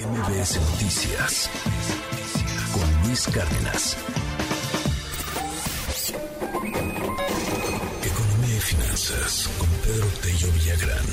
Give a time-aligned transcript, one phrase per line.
[0.00, 1.50] MBS Noticias
[2.72, 3.98] con Luis Cárdenas.
[8.02, 11.06] Economía y finanzas con Pedro Tello Villagrán.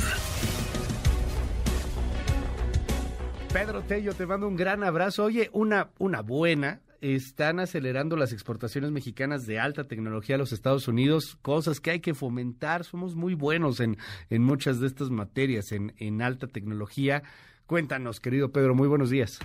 [3.51, 5.25] Pedro Tello, te mando un gran abrazo.
[5.25, 6.79] Oye, una, una buena.
[7.01, 11.99] Están acelerando las exportaciones mexicanas de alta tecnología a los Estados Unidos, cosas que hay
[11.99, 12.83] que fomentar.
[12.83, 13.97] Somos muy buenos en,
[14.29, 17.23] en muchas de estas materias, en, en alta tecnología.
[17.67, 19.39] Cuéntanos, querido Pedro, muy buenos días.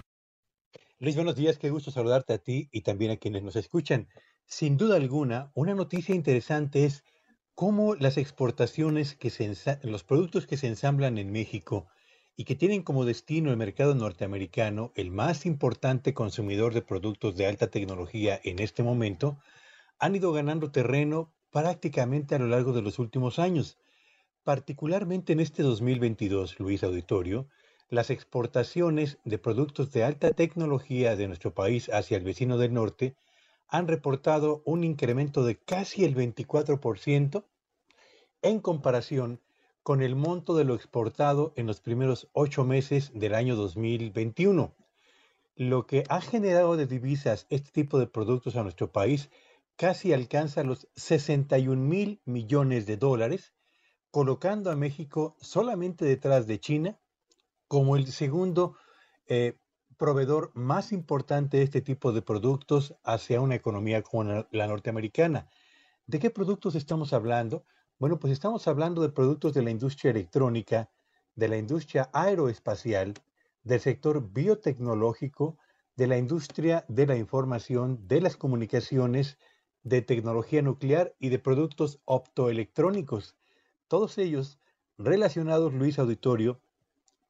[0.98, 4.08] Luis, buenos días, qué gusto saludarte a ti y también a quienes nos escuchan.
[4.46, 7.04] Sin duda alguna, una noticia interesante es
[7.54, 11.88] cómo las exportaciones que se los productos que se ensamblan en México
[12.36, 17.46] y que tienen como destino el mercado norteamericano, el más importante consumidor de productos de
[17.46, 19.38] alta tecnología en este momento,
[19.98, 23.78] han ido ganando terreno prácticamente a lo largo de los últimos años.
[24.42, 27.48] Particularmente en este 2022, Luis Auditorio,
[27.88, 33.14] las exportaciones de productos de alta tecnología de nuestro país hacia el vecino del norte
[33.68, 37.44] han reportado un incremento de casi el 24%
[38.40, 39.40] en comparación
[39.82, 44.74] con el monto de lo exportado en los primeros ocho meses del año 2021.
[45.56, 49.28] Lo que ha generado de divisas este tipo de productos a nuestro país
[49.76, 53.52] casi alcanza los 61 mil millones de dólares,
[54.10, 56.98] colocando a México solamente detrás de China,
[57.66, 58.76] como el segundo
[59.26, 59.58] eh,
[59.96, 65.48] proveedor más importante de este tipo de productos hacia una economía como la norteamericana.
[66.06, 67.64] ¿De qué productos estamos hablando?
[68.02, 70.90] Bueno, pues estamos hablando de productos de la industria electrónica,
[71.36, 73.14] de la industria aeroespacial,
[73.62, 75.56] del sector biotecnológico,
[75.94, 79.38] de la industria de la información, de las comunicaciones,
[79.84, 83.36] de tecnología nuclear y de productos optoelectrónicos.
[83.86, 84.58] Todos ellos
[84.98, 86.60] relacionados, Luis Auditorio,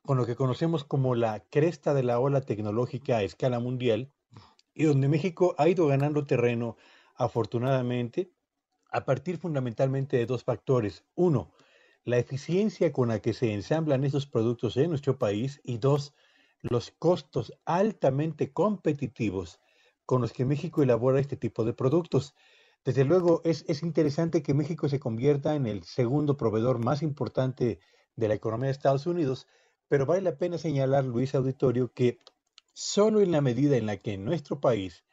[0.07, 4.11] con lo que conocemos como la cresta de la ola tecnológica a escala mundial
[4.73, 6.79] y donde México ha ido ganando terreno,
[7.15, 8.33] afortunadamente,
[8.93, 11.05] a partir fundamentalmente de dos factores.
[11.15, 11.51] Uno,
[12.05, 16.15] la eficiencia con la que se ensamblan esos productos en nuestro país y dos,
[16.61, 19.61] los costos altamente competitivos
[20.05, 22.35] con los que México elabora este tipo de productos.
[22.85, 27.81] Desde luego, es, es interesante que México se convierta en el segundo proveedor más importante
[28.17, 29.47] de la economía de Estados Unidos,
[29.89, 32.19] pero vale la pena señalar, Luis Auditorio, que
[32.75, 35.05] solo en la medida en la que en nuestro país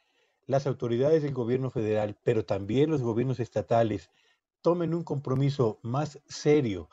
[0.50, 4.10] las autoridades del gobierno federal, pero también los gobiernos estatales,
[4.62, 6.88] tomen un compromiso más serio,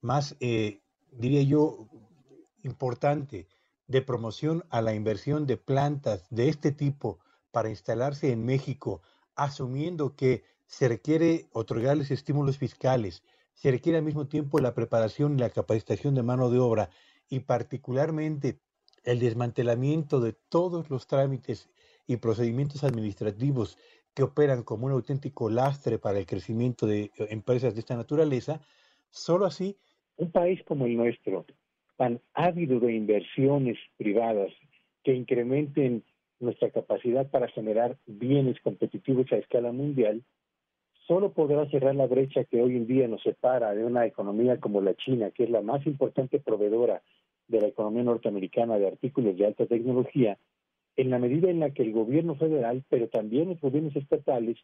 [0.00, 1.88] más, eh, diría yo,
[2.62, 3.48] importante
[3.88, 7.18] de promoción a la inversión de plantas de este tipo
[7.50, 9.02] para instalarse en México,
[9.34, 15.40] asumiendo que se requiere otorgarles estímulos fiscales, se requiere al mismo tiempo la preparación y
[15.40, 16.90] la capacitación de mano de obra
[17.28, 18.60] y particularmente
[19.02, 21.68] el desmantelamiento de todos los trámites
[22.06, 23.78] y procedimientos administrativos
[24.14, 28.60] que operan como un auténtico lastre para el crecimiento de eh, empresas de esta naturaleza,
[29.10, 29.76] solo así
[30.20, 31.46] un país como el nuestro,
[31.96, 34.52] tan ávido de inversiones privadas
[35.02, 36.04] que incrementen
[36.40, 40.22] nuestra capacidad para generar bienes competitivos a escala mundial,
[41.06, 44.82] solo podrá cerrar la brecha que hoy en día nos separa de una economía como
[44.82, 47.02] la China, que es la más importante proveedora
[47.48, 50.38] de la economía norteamericana de artículos de alta tecnología,
[50.96, 54.58] en la medida en la que el gobierno federal, pero también los gobiernos estatales,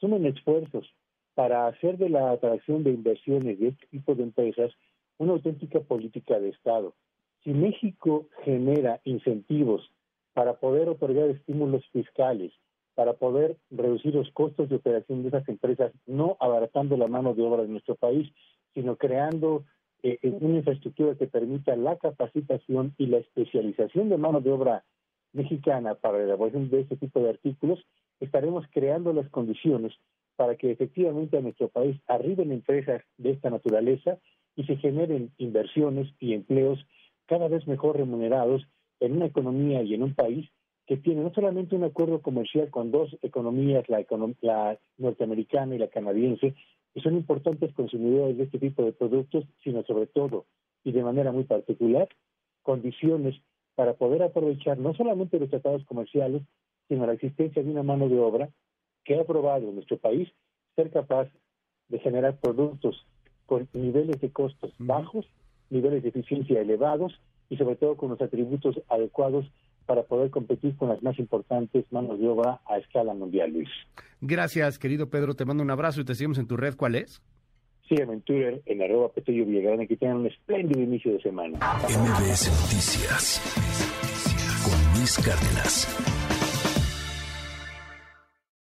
[0.00, 0.86] sumen esfuerzos
[1.34, 4.72] para hacer de la atracción de inversiones de este tipo de empresas
[5.18, 6.94] una auténtica política de Estado.
[7.42, 9.90] Si México genera incentivos
[10.32, 12.52] para poder otorgar estímulos fiscales,
[12.94, 17.42] para poder reducir los costos de operación de esas empresas, no abaratando la mano de
[17.42, 18.30] obra de nuestro país,
[18.72, 19.64] sino creando
[20.02, 24.84] eh, una infraestructura que permita la capacitación y la especialización de mano de obra
[25.34, 27.78] mexicana para la elaboración de este tipo de artículos,
[28.20, 29.92] estaremos creando las condiciones
[30.36, 34.18] para que efectivamente a nuestro país arriben empresas de esta naturaleza
[34.56, 36.78] y se generen inversiones y empleos
[37.26, 38.62] cada vez mejor remunerados
[39.00, 40.48] en una economía y en un país
[40.86, 44.04] que tiene no solamente un acuerdo comercial con dos economías, la,
[44.42, 46.54] la norteamericana y la canadiense,
[46.92, 50.46] que son importantes consumidores de este tipo de productos, sino sobre todo
[50.84, 52.08] y de manera muy particular,
[52.62, 53.34] condiciones
[53.74, 56.42] para poder aprovechar no solamente los tratados comerciales,
[56.88, 58.50] sino la existencia de una mano de obra
[59.04, 60.28] que ha probado en nuestro país
[60.76, 61.28] ser capaz
[61.88, 63.06] de generar productos
[63.46, 65.26] con niveles de costos bajos,
[65.70, 69.46] niveles de eficiencia elevados y sobre todo con los atributos adecuados
[69.86, 73.68] para poder competir con las más importantes manos de obra a escala mundial, Luis.
[74.20, 75.34] Gracias, querido Pedro.
[75.34, 76.74] Te mando un abrazo y te seguimos en tu red.
[76.74, 77.22] ¿Cuál es?
[77.94, 81.58] síganme en en arroba Petello Villagrán y que tengan un espléndido inicio de semana.
[81.58, 83.40] MBS Noticias
[84.64, 86.33] con Luis Cárdenas.